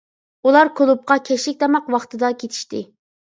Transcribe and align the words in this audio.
ئۇلار 0.47 0.71
كۇلۇبقا 0.79 1.17
كەچلىك 1.29 1.59
تاماق 1.65 1.93
ۋاقتىدا 1.97 2.31
كېتىشتى. 2.45 2.81